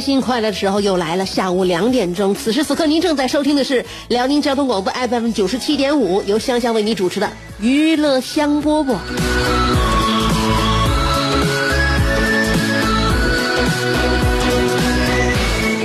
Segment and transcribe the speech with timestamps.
[0.00, 7.30] 开心快乐的时候又来了，下午两点钟，此时此刻您正在收听的是辽宁交通广播 FM 九十七点五，由香香为你主持的
[7.60, 8.96] 娱乐香饽饽。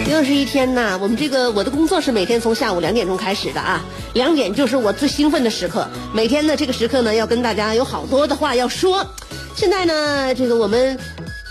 [0.09, 9.05] 又是一天呐，我们这个我的工作是每天从下午两点钟开始的啊，两点就是我最兴奋的时刻，每天呢这个时刻呢要跟大家有好多的话要说。
[9.57, 10.97] 现在呢，这个我们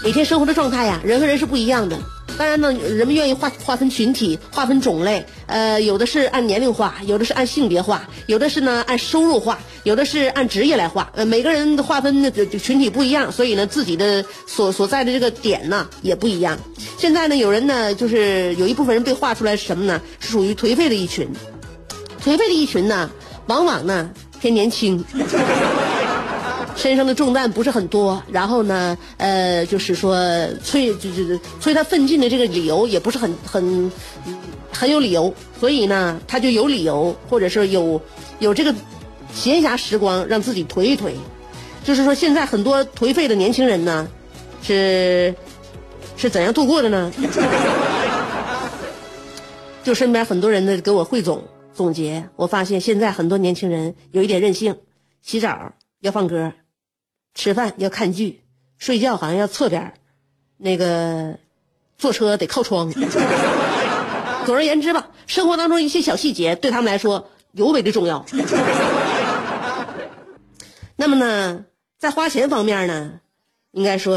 [0.03, 1.99] 每天生活的状态呀，人和人是不一样的。
[2.37, 11.11] 当然呢，人们愿意划划分群体、划分种类，呃，有的是按年龄划，有的是按性别划，有的是呢按收入划，有的是按职业来划。
[11.15, 16.59] 呃，每个人的划分的群体不一样，所以呢，自己的所所在的这个点呢也不一样。
[16.99, 20.01] 现在呢，有人呢就是有一部分人被划出来是什么呢？
[20.19, 21.29] 是属于颓废的一群，
[22.25, 23.11] 颓废的一群呢，
[23.47, 24.11] 往往呢
[24.41, 25.05] 偏年轻。
[26.77, 30.17] 身上的重担不是很多，然后呢，呃，就是说
[30.63, 33.91] 催，就是催他奋进的这个理由也不是很很
[34.73, 38.01] 很有理由，所以呢，他就有理由，或者是有
[38.39, 38.75] 有这个
[39.33, 41.13] 闲暇时光让自己颓一颓。
[41.85, 44.09] 就是说，现在很多颓废的年轻人呢，
[44.63, 45.35] 是
[46.17, 47.13] 是怎样度过的呢？
[49.85, 54.77] 就身边很多人呢给我汇总总结，我发现现在很多年轻人有一点任性，
[55.23, 56.53] 洗澡要放歌。
[57.35, 58.41] 吃饭要看剧，
[58.79, 59.93] 睡觉好像要侧边
[60.57, 61.39] 那个
[61.99, 62.93] 坐车得靠窗。
[64.47, 68.25] 总而言之吧，生活当中一些小细节对他们来说尤为的重要。
[70.97, 71.65] 那么呢，
[71.99, 73.21] 在花钱方面呢，
[73.73, 74.17] 应该说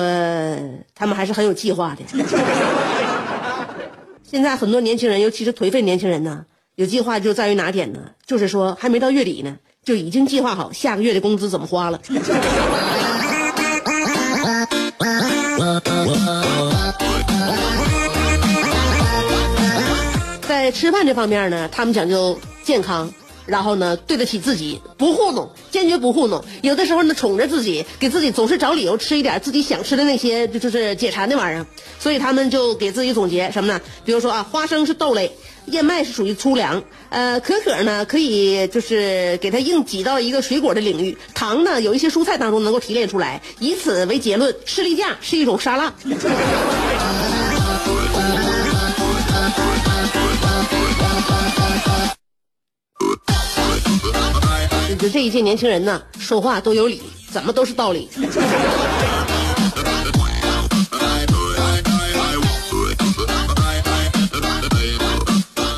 [0.93, 2.03] 他们还是很有计划的。
[4.21, 6.45] 现在很多年轻人，尤其是颓废年轻人呢，
[6.75, 8.11] 有计划就在于哪点呢？
[8.25, 12.01] 就是说还没到月底呢，就已经计划好下个月的工资怎么花了。
[20.67, 23.09] 在吃饭这方面呢，他们讲究健康，
[23.45, 26.43] 然后呢对得起自己，不糊弄，坚决不糊弄。
[26.61, 31.65] 有的时候呢宠着自己，给自己总是找理由吃一点自己想吃的那些，就是解馋的玩意儿。
[31.97, 33.79] 所以他们就给自己总结什么呢？
[34.03, 35.31] 比如说啊，花生是豆类，
[35.67, 43.41] 燕麦是属于粗粮，呃，可可呢可以就是给它硬挤到一个水果的领域，糖呢有一些蔬菜当中能够提炼出来。
[43.59, 45.93] 以此为结论，士力架是一种沙拉。
[55.09, 57.01] 这一届年轻人呢，说话都有理，
[57.31, 58.09] 怎么都是道理。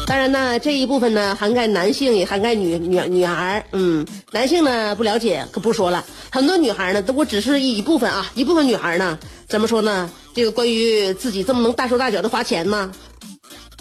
[0.05, 6.03] 当然呢，这一部分呢，涵盖男性，也涵盖女女女孩嗯，男性呢不了解，可不说了。
[6.31, 9.17] 很多女孩呢，都我只是一部分啊，一部分女孩呢，
[9.47, 10.09] 怎么说呢？
[10.33, 12.91] 这个关于自己这么能大手大脚的花钱呢？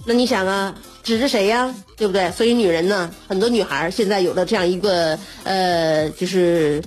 [0.04, 0.75] 那你想啊，
[1.09, 1.75] 指着谁呀？
[1.97, 2.31] 对不对？
[2.33, 6.83] 所以女人呢，很多女孩现在有了这样一个呃，就是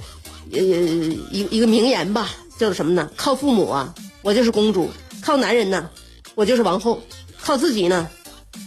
[0.53, 3.09] 呃一一个名言吧，叫做什么呢？
[3.15, 4.87] 靠父母啊，我就是公主；
[5.23, 5.89] 靠男人呢，
[6.35, 6.99] 我就是王后；
[7.41, 8.07] 靠自己呢，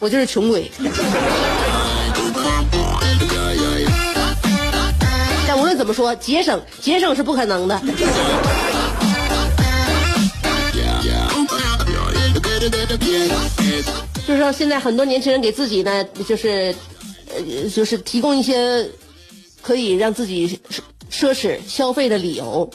[0.01, 0.69] 我就是穷鬼。
[5.47, 7.81] 但无论怎么说，节省节省是不可能的。
[14.27, 16.75] 就是说，现在很多年轻人给自己呢，就是，
[17.35, 18.89] 呃，就是提供一些
[19.61, 20.59] 可以让自己
[21.11, 22.69] 奢侈消费的理由，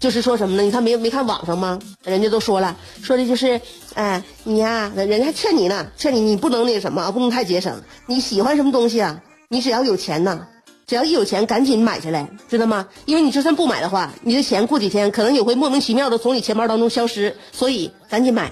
[0.00, 0.62] 就是说什么呢？
[0.62, 1.78] 你看没没看网上吗？
[2.04, 3.60] 人家都说了，说的就是，
[3.92, 7.82] 哎，你呀、人家还劝你呢，劝你你不能那什么，不能太节省。
[8.06, 9.20] 你喜欢什么东西啊？
[9.48, 10.46] 你只要有钱呐，
[10.86, 12.88] 只要一有钱，赶紧买下来，知道吗？
[13.04, 18.50] 因为你就算不买的话，你的钱过几天可能也会莫名其妙的从你钱包当中消失，所以赶紧买。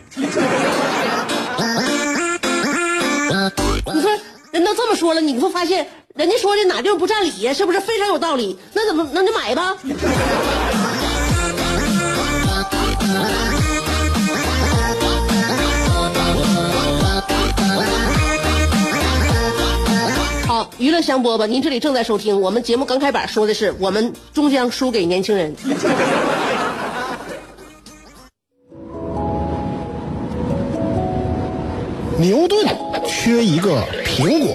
[4.92, 7.52] 说人都这说了，你会发现人家说的哪地方不占理呀？
[7.52, 8.58] 是不是非常有道理？
[8.74, 9.76] 那怎么那就买吧。
[20.46, 22.38] 好，娱乐香饽饽，您这里正在收听。
[22.40, 25.56] 我们节目刚开板说的是，我们终将输给年轻人。
[32.18, 32.66] 牛顿
[33.08, 34.54] 缺一个苹果，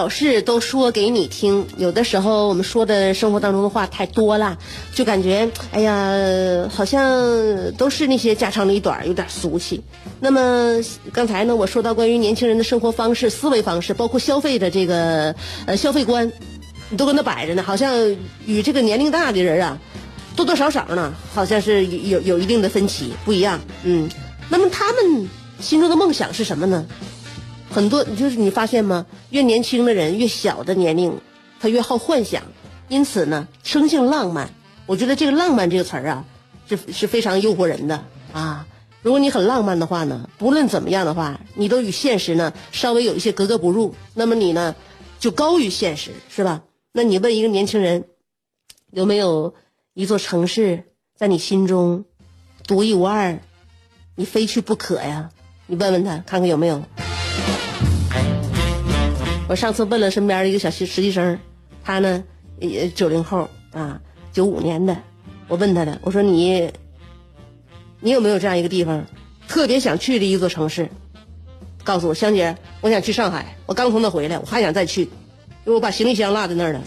[0.00, 1.66] 小事都说给你听。
[1.76, 4.56] 有的时候我们说的生活当中的话太多了，
[4.94, 9.82] 就感觉哎呀，好像都是那些家长里短，有点俗气。
[10.18, 10.80] 那么
[11.12, 15.34] 刚才呢，我说到关于年轻人的生活方式、思维方式，包括消费的这个
[15.66, 16.32] 呃消费观，
[16.88, 19.78] 你都跟那摆着呢，好像与这个年龄大的人啊，
[20.34, 23.60] 多多少少呢，好像是有有一定的分歧，不一样。
[23.84, 24.08] 嗯，
[24.48, 25.28] 那么他们
[25.60, 26.86] 心中的梦想是什么呢？
[27.70, 29.06] 很多就是你发现吗？
[29.30, 31.20] 越年轻的人，越小的年龄，
[31.60, 32.42] 他越好幻想，
[32.88, 34.50] 因此呢，生性浪漫。
[34.86, 36.24] 我觉得这个“浪漫”这个词儿啊，
[36.68, 38.66] 是是非常诱惑人的啊。
[39.02, 44.74] 如果你很浪漫的话呢，不论怎么样的话，你都与现实呢稍微有一些格格不入，那么你呢
[45.20, 46.62] 就高于现实，是吧？
[46.92, 48.04] 那你问一个年轻人，
[48.90, 49.54] 有没有
[49.94, 50.82] 一座城市
[51.16, 52.04] 在你心中
[52.66, 53.38] 独一无二，
[54.16, 55.30] 你非去不可呀？
[55.68, 56.82] 你问问他，看看有没有。
[59.48, 61.36] 我上次问了身边一个小实实习生，
[61.82, 62.22] 他呢，
[62.60, 64.00] 也九零后啊，
[64.32, 64.96] 九五年的。
[65.48, 66.70] 我问他的，我说你，
[67.98, 69.04] 你有没有这样一个地方，
[69.48, 70.88] 特别想去的一座城市？
[71.82, 75.08] 告诉我，香姐，我想去上海，我刚从那回来，我还想再去，因
[75.66, 76.80] 为我把行李箱落在那儿了。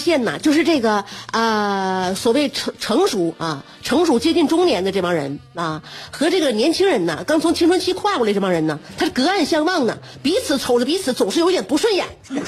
[0.00, 0.40] 现呢？
[0.40, 12.06] 就是这个、呃所谓成成熟啊，成熟接近中年的这帮人啊，和这个年轻人呢，刚从青春期跨过来这帮人呢，他隔岸相望呢，彼此瞅着彼此总是有点不顺眼。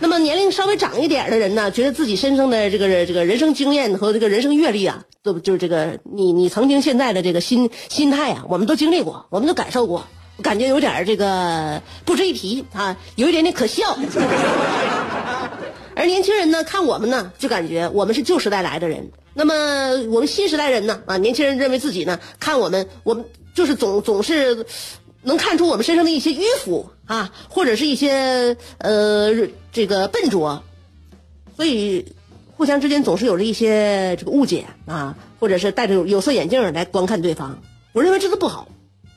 [0.00, 10.06] 那么年龄稍微长一点的人呢，觉得自己身上的这个这个人生经验和这个人生阅历啊，都就是这个你你曾经现在的这个心心态啊，我们都经历过，我们都感受过，
[10.40, 13.98] 感觉有点这个不值一提啊，有一点点可笑。
[15.98, 19.10] 而年轻人呢，看我们呢，就感觉我们是旧时代来的人。
[19.34, 19.52] 那么
[20.12, 24.64] 我们新时代人呢，啊，年轻人认为自己呢，看我们，我们就是总总是
[25.22, 30.62] 能看出我们身上的一些迂腐啊，或者是一些呃这个笨拙，
[31.56, 32.14] 所以
[32.56, 37.58] 互相之间总是有着一些这个误解啊，或者是戴着有色眼镜来观看对方。
[37.92, 38.68] 我认为这个不好，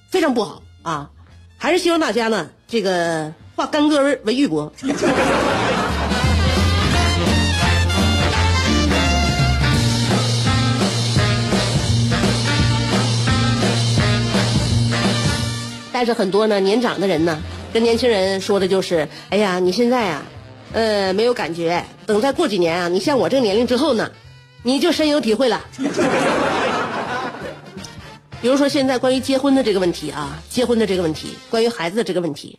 [0.09, 1.11] 非常不好啊！
[1.59, 4.71] 还是希望大家呢，这个化干戈为为玉帛。
[16.01, 17.39] 但是很多呢年长的人呢，
[17.71, 20.23] 跟年轻人说的就是：“哎呀，你现在啊，
[20.73, 24.11] 呃，没有感觉，等再过几年啊，你像我这个年龄之后呢，
[24.63, 25.63] 你就深有体会了。
[28.41, 32.57] ”比如说现在关于结婚的这个问题啊，结婚的这个问题，关于孩子的这个问题，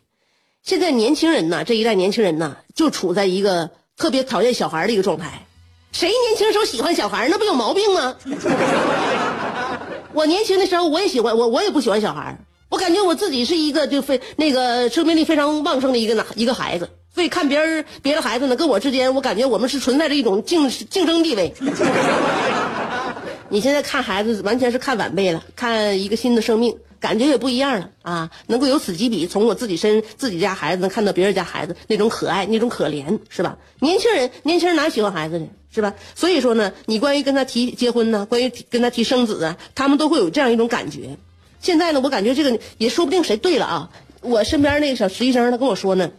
[0.62, 5.44] 现在年轻人呢，这一代年轻人呢，就处在一个特别讨厌小孩的一个状态。
[5.90, 7.26] 谁年轻时候喜欢小孩？
[7.28, 8.14] 那不有毛病吗？
[10.14, 12.38] 我年轻的时候我也喜欢，我我也不喜欢小孩。
[12.72, 21.52] 我感觉我自己是一个就非那个生命力非常旺盛的一个男一个孩子，所以看别人别的孩子呢，跟我之间，我感觉我们是存在着一种竞竞争地位。
[23.50, 28.30] 你现在看孩子完全是看晚辈了，看一个新的生命，感觉也不一样了啊！
[28.46, 33.58] 能够有此几笔，从我自己身自己家孩子能看到别人家孩子那种可爱，那种可怜，是吧？
[33.80, 35.46] 年轻人，年轻人哪喜欢孩子呢？
[35.74, 35.92] 是吧？
[36.14, 41.18] 所以说呢，你关于跟他提结婚呢，关于跟他提生子啊，他们都会有这样一种感觉。
[41.62, 43.90] 现在呢，我感觉这个也说不定谁对了啊！
[44.21, 46.11] 我身边那个小实习生他跟我说呢，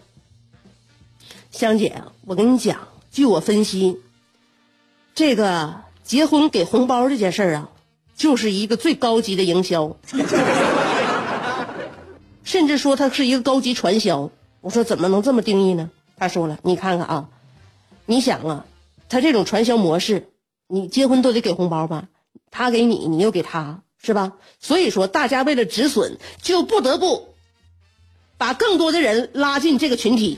[1.52, 4.00] 香姐，我跟你讲，据我分析，
[5.14, 5.84] 这个。
[6.04, 7.70] 结婚给红包这件事儿啊，
[8.14, 9.96] 就是一个最高级的营销，
[12.44, 14.30] 甚至说它是一个高级传销。
[14.60, 15.90] 我说怎么能这么定义呢？
[16.18, 17.30] 他说了，你看看啊，
[18.06, 18.66] 你想啊，
[19.08, 20.28] 他这种传销模式，
[20.68, 22.10] 你结婚都得给红包吧？
[22.52, 24.34] 他给你，你又给他，是吧？
[24.60, 27.34] 所以说，大家为了止损，就不得不
[28.38, 30.38] 把更多的人拉进这个群体。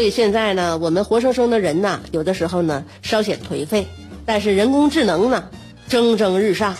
[0.00, 3.86] 所以现在呢，我们活生生的人呐，有的时候呢稍显颓废，
[4.24, 5.46] 但是人工智能呢
[5.88, 6.74] 蒸蒸日上。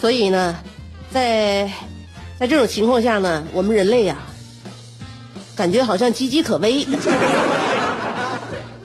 [0.00, 0.56] 所以呢，
[1.10, 1.70] 在
[2.40, 4.16] 在这种情况下呢，我们人类呀，
[5.54, 6.86] 感觉好像岌岌可危。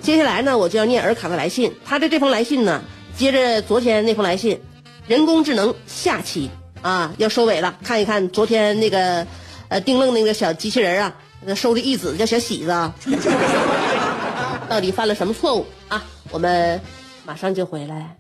[0.02, 1.74] 接下来呢，我就要念尔卡的来信。
[1.86, 2.82] 他的这封来信呢，
[3.16, 4.60] 接着昨天那封来信，
[5.08, 6.50] 人工智能下期
[6.82, 7.78] 啊要收尾了。
[7.82, 9.26] 看一看昨天那个
[9.70, 11.16] 呃丁愣那个小机器人啊。
[11.44, 12.92] 那收的义子叫小喜子，
[14.70, 16.04] 到底犯了什么错误啊？
[16.32, 16.80] 我们
[17.26, 18.16] 马上就回来。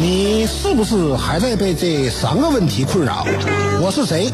[0.00, 3.26] 你是不是还在被这三个问题困扰？
[3.82, 4.30] 我是谁？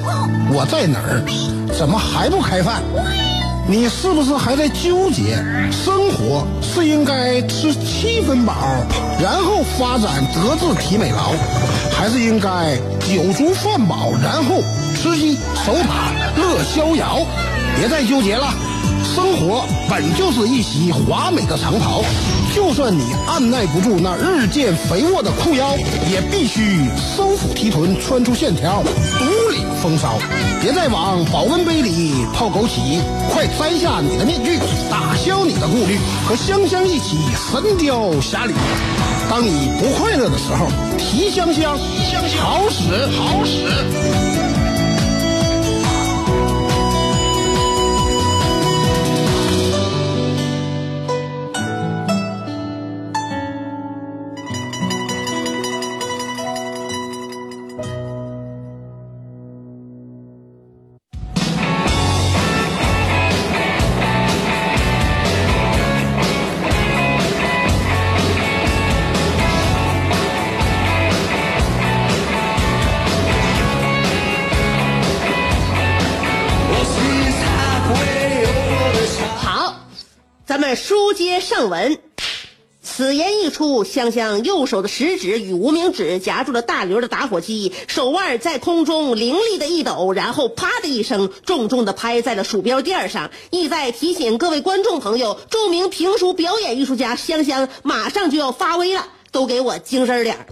[0.53, 1.25] 我在哪儿？
[1.77, 2.83] 怎么还不开饭？
[3.69, 5.37] 你是不是还在纠结？
[5.73, 8.55] 生活是应该吃七分饱，
[9.21, 11.33] 然后发展德智体美劳，
[11.93, 14.63] 还是应该酒足饭饱，然后？
[14.97, 17.27] 吃鸡守塔乐逍遥，
[17.77, 18.55] 别再纠结了。
[19.15, 22.03] 生活本就是一袭华美的长袍，
[22.55, 25.77] 就算你按耐不住那日渐肥沃的裤腰，
[26.11, 28.83] 也必须收腹提臀，穿出线条，
[29.19, 29.46] 独领
[29.83, 30.19] 风骚。
[30.61, 33.01] 别再往保温杯里泡枸杞，
[33.33, 34.59] 快摘下你的面具，
[34.91, 38.55] 打消你的顾虑，和香香一起神雕侠侣。
[39.29, 40.67] 当你不快乐的时候，
[40.97, 41.77] 提香香，
[42.41, 44.26] 好使好使。
[83.85, 100.47] 香香右手的食指与无名指夹住了大刘的打火机，手腕在空中凌厉的一抖，然后啪的一声，重重的拍在了鼠标垫上，意在提醒各位观众朋友，著名评书表演艺术家香香马上就要发威了，都给我精神点儿。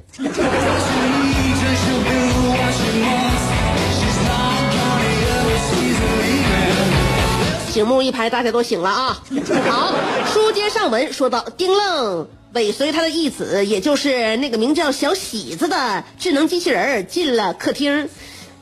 [7.73, 9.21] 醒目一拍，大家都醒了啊！
[9.69, 9.95] 好，
[10.33, 12.25] 书接上文，说到丁愣。
[12.55, 18.09] 尾随他的义子，也就是那个名叫小喜子的智能机器人进了客厅，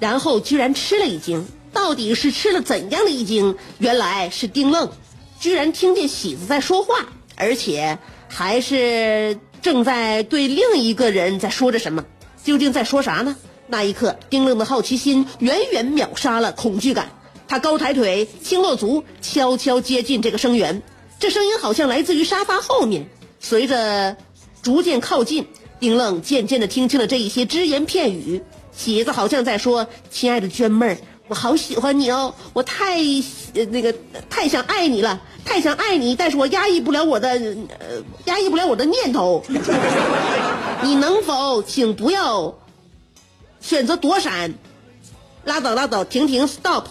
[0.01, 1.47] 然后居然吃了一惊。
[1.75, 3.57] 到底是吃了怎样的一惊？
[3.79, 4.91] 原来是丁愣
[5.39, 7.07] 居然听见喜子在说话，
[7.37, 12.07] 而且还是正在对另一个人在说着什么。
[12.43, 13.37] 究竟在说啥呢？
[13.67, 17.11] 那一刻，丁愣的好奇心远远秒杀了恐惧感。
[17.47, 20.83] 他高抬腿，轻落足，悄悄接近这个声源。
[21.19, 23.07] 这声音好像来自于沙发后面。
[23.43, 24.17] 随着
[24.63, 25.47] 逐渐靠近，
[25.81, 28.41] 丁愣渐渐的听清了这一些只言片语。
[28.75, 30.97] 喜子好像在说：“亲爱的娟妹儿，
[31.29, 32.97] 我好喜欢你哦，我太
[33.71, 33.95] 那个
[34.31, 39.45] 太想爱你了，太想爱你，但是我压抑不了我的呃压抑不了我的念头。
[40.83, 42.55] 你能否请不要
[43.61, 44.55] 选择躲闪？
[45.45, 46.85] 拉倒拉倒，停停，stop。”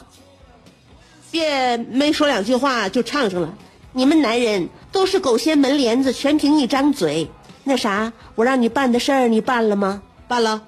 [1.32, 3.58] 别没说两句话就唱上了，
[3.94, 7.30] 你们男人都是狗掀门帘子，全凭一张嘴。
[7.64, 10.02] 那啥，我让你办的事儿你办了吗？
[10.28, 10.62] 办了，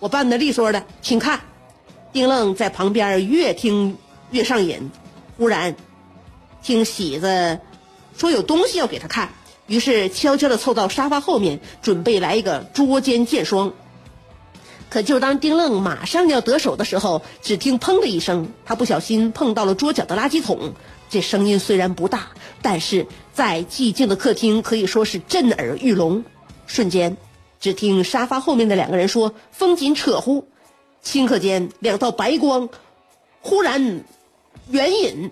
[0.00, 1.40] 我办的利索的，请看。
[2.12, 3.96] 丁愣在旁边越听
[4.30, 4.90] 越上瘾，
[5.38, 5.76] 忽然
[6.62, 7.60] 听喜子
[8.16, 9.30] 说有东西要给他看，
[9.66, 13.72] 于是悄悄地凑到沙发后面，准备来一个捉奸见双。
[14.90, 20.74] 可就当丁愣马上要得手的时候，只听“砰”的一声，他不小心碰到了桌角的垃圾桶。
[21.12, 22.28] 这声音虽然不大，
[22.62, 26.24] 但是在寂静的客厅可以说是震耳欲聋。
[26.66, 27.18] 瞬间，
[27.60, 30.48] 只听沙发后面的两个人说：“风紧扯呼。”
[31.04, 32.70] 顷刻间，两道白光
[33.42, 34.04] 忽然
[34.70, 35.30] 远引，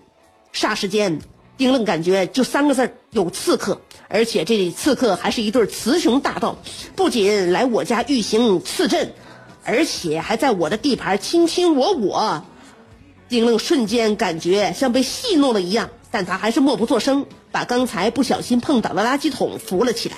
[0.52, 1.18] 霎时间，
[1.56, 6.58] 丁愣感觉就三个字有刺客，而且这刺客还是一对雌雄大盗，
[6.94, 9.14] 不仅来我家欲行刺阵。
[9.64, 12.44] 而且还在我的地盘卿卿我我，
[13.30, 20.16] 丁愣瞬间感觉像被戏弄了一样，但他还是默不作声，把刚才不小心碰倒的垃圾桶扶了起来。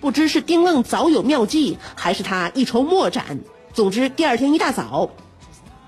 [0.00, 3.40] 不知是丁愣早有妙计，还是他一筹莫展。
[3.74, 5.10] 总之，第二天一大早，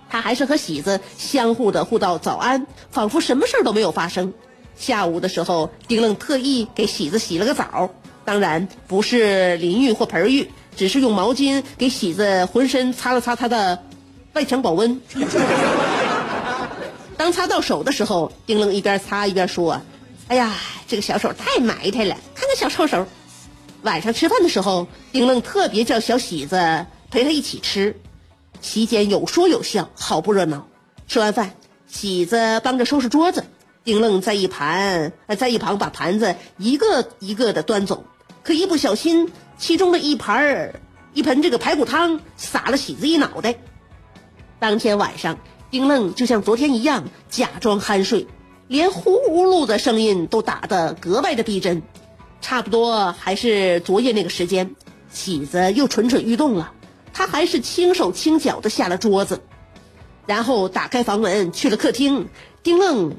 [0.09, 4.35] 他还是和喜子相互的互道早安，仿佛什么事都没有发生。
[4.75, 7.91] 下午的时候，丁愣特意给喜子洗了个澡，
[8.25, 10.51] 当然不是淋浴或盆浴。
[10.77, 13.85] 只是用毛巾给喜子浑身擦了擦他的
[14.33, 15.01] 外墙保温。
[17.21, 19.83] 当擦到手的时候，丁愣一边擦一边说
[20.29, 20.55] ：“哎呀，
[20.89, 23.07] 这个小手太埋汰了，看看小臭手。”
[23.85, 28.01] 晚上吃饭的时候，丁愣特别叫小喜子陪他一起吃，
[28.63, 30.67] 席间有说有笑，好不热闹。
[31.09, 31.53] 吃完饭，
[31.87, 33.45] 喜子帮着收拾桌子，
[33.85, 38.03] 丁愣在一盘在一旁把盘子一个一个的端走，
[38.43, 39.31] 可一不小心。
[39.59, 40.81] 其中的一盘儿，
[41.13, 43.57] 一盆这个排骨汤洒了喜子一脑袋。
[44.59, 45.39] 当天晚上，
[45.71, 48.27] 丁愣就像昨天一样假装酣睡，
[48.67, 51.83] 连呼噜的声音都打得格外的逼真。
[52.41, 54.75] 差不多还是昨夜那个时间，
[55.13, 56.73] 喜子又蠢蠢欲动了。
[57.13, 59.43] 他还是轻手轻脚的下了桌子，
[60.27, 62.29] 然后打开房门去了客厅。
[62.63, 63.15] 丁愣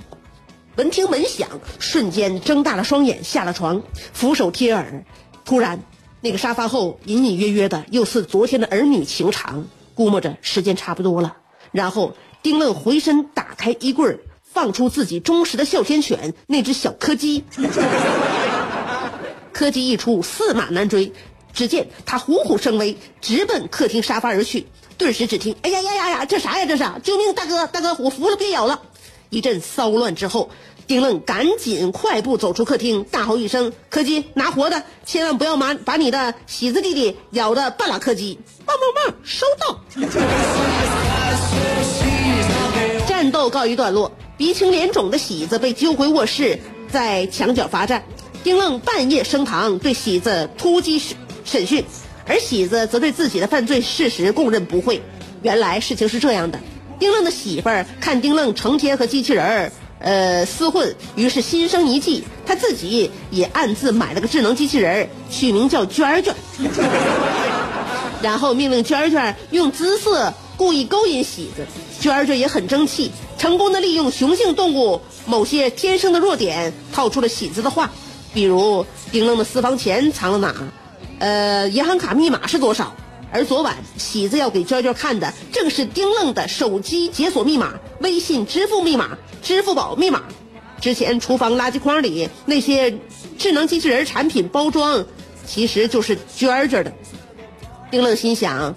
[0.75, 1.47] 闻听门响，
[1.79, 3.83] 瞬间睁大了双眼下了床，
[4.13, 5.05] 俯首贴耳，
[5.45, 5.81] 突然。
[6.23, 9.65] 那个沙发后隐隐约约的，又似昨天的儿女情长。
[9.95, 11.37] 估摸着时间差不多了，
[11.71, 17.43] 然后丁愣回身打开衣柜，放出自己忠实的哮天犬那只小柯基。
[19.53, 21.13] 柯基一出，驷马难追。
[21.53, 24.67] 只见他虎虎生威，直奔客厅沙发而去。
[24.97, 26.65] 顿时只听：“哎呀呀呀呀，这啥呀？
[26.65, 26.85] 这是！
[27.03, 27.33] 救命！
[27.33, 28.81] 大哥，大哥，我服了，别咬了！”
[29.29, 30.49] 一阵骚乱之后。
[30.87, 39.79] 丁愣赶紧快步走出客厅，大吼一声：“柯基，拿活的，千万不要把把你的喜子弟弟咬的半拉柯基！”棒棒棒，收到。
[43.21, 46.57] 战斗告一段落，鼻青脸肿的喜子被揪回卧室，
[46.91, 48.03] 在墙角罚站。
[48.43, 50.99] 丁愣半夜升堂，对喜子突击
[51.45, 51.85] 审讯，
[52.25, 55.03] 而喜子则对自己的犯罪事实供认不讳。
[55.43, 56.59] 原来事情是这样的：
[56.97, 59.71] 丁愣的媳妇儿看丁愣成天和机器人儿。
[59.99, 66.33] 呃，厮混，于是心生一计，他自己也暗自买了个智能机器人儿，取名叫娟娟，
[68.23, 71.65] 然后命令娟娟用姿色故意勾引喜子，
[71.99, 77.89] 娟儿娟也很争气，成功的利用雄性动物某些天生的弱点，套出了喜子的话，
[78.31, 80.55] 比如丁愣的私房钱藏了哪，
[81.17, 82.95] 呃，银行卡密码是多少。
[83.31, 90.21] 而昨晚喜子要给娟娟看的，正是丁愣的手机解锁密码、微信支付密码、支付宝密码。
[90.79, 92.99] 之前厨房垃圾筐里那些
[93.39, 95.03] 智能机器人产品包装，
[95.43, 96.93] 其实就是娟儿娟的。
[97.89, 98.75] 丁愣心想：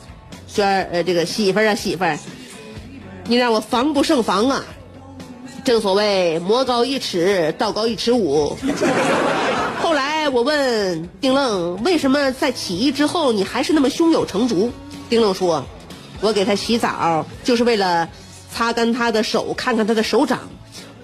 [0.54, 2.16] 娟儿，呃，这个媳妇儿啊，媳妇儿，
[3.26, 4.64] 你让我防不胜防啊！
[5.64, 8.56] 正所谓魔高一尺，道高一尺五。
[9.82, 14.70] 后来我问丁愣，为什么在起义之后你还是那么胸有成竹？
[15.10, 15.64] 丁愣说
[16.22, 18.08] ：“我给他洗澡，就是为了
[18.52, 20.38] 擦干他的手，看看他的手掌。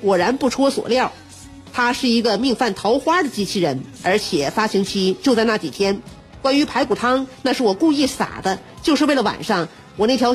[0.00, 1.10] 果然不出我所料，
[1.72, 6.00] 他是一个命犯桃花的机器人，而且发情期就在那几天。
[6.42, 10.34] 关于排骨汤，那是我故意撒的，就是为了晚上我那条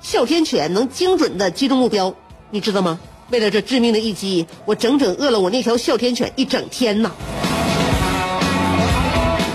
[0.00, 2.14] 哮天犬能精准的击中目标，
[2.50, 2.98] 你知道吗？
[3.30, 7.12] 为了这致命的一击，我整整饿了我那条哮天犬一整天呐。”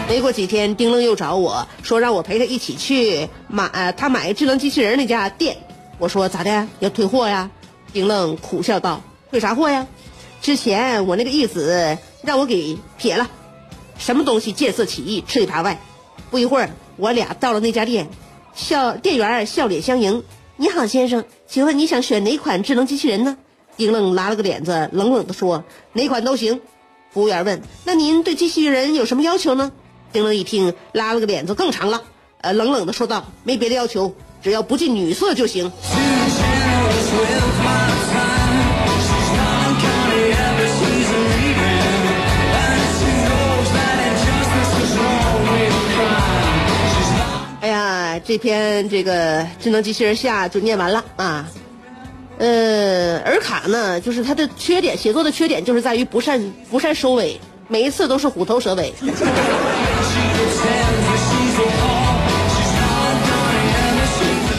[0.09, 5.57] 没过几天，丁愣又找我说让我陪他一起去买他买智能机器人那家店。
[5.99, 6.67] 我说咋的？
[6.79, 7.51] 要退货呀？
[7.93, 9.85] 丁愣苦笑道：“退啥货呀？
[10.41, 13.29] 之前我那个义子让我给撇了，
[13.99, 15.79] 什么东西见色起意，吃里扒外。
[16.29, 18.07] 不一会儿，我俩到了那家店，
[18.53, 20.23] 笑店员笑脸相迎
[20.57, 23.37] ：“你好，先生，请问你想选哪款智能机器人呢？”
[23.77, 25.63] 丁愣拉了个脸子，冷冷地说
[25.93, 26.61] ：“哪款都行。”
[27.11, 29.71] 服务员问：“那您对机器人有什么要求呢？”
[30.13, 32.03] 丁愣一听，拉了个脸子更长了，
[32.41, 34.13] 呃，冷冷的说道：“没别的要求，
[34.43, 35.71] 只要不近女色就行。”
[48.25, 51.49] 这篇这个智能机器人下就念完了啊。
[52.38, 58.93] 呃，尔卡呢，就是它的缺点，写作的缺点就是在于不善不善收尾，每一次都是虎头蛇尾。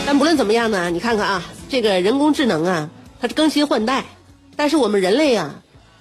[0.07, 4.05] 但不论怎么样呢，你看看啊，这个人工智能啊，它是更新换代，
[4.57, 5.55] 但是我们人类啊，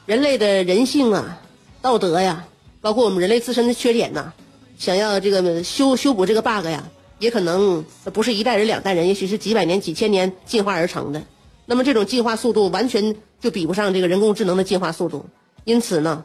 [0.05, 1.39] 人类的人性啊、
[1.81, 2.43] 道德呀，
[2.81, 4.33] 包括我们人类自身的缺点呐，
[4.77, 6.83] 想要这个修修补这个 bug 呀，
[7.19, 11.21] 也可能不是一代人两代人，也许是几百年、几千年进化而成的。
[11.65, 15.25] 那么这种进化速度完全就比不上这个人工智能的进化速度，
[15.65, 16.23] 因此呢，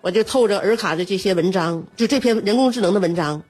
[0.00, 3.42] 我就透着尔卡的这些文章，就这篇人工智能的文章，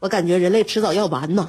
[0.00, 1.48] 我感觉人类迟早要完呐。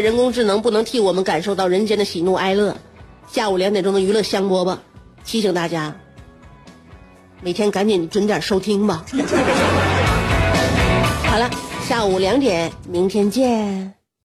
[0.00, 2.76] 人工智能不能替我们感受到人间的喜怒哀乐，
[3.30, 4.78] 下午两点钟的娱乐香饽饽，
[5.24, 5.96] 提醒大家，
[7.42, 9.04] 每天赶紧准点收听吧。
[11.24, 11.50] 好了，
[11.86, 13.97] 下午两点，明天见。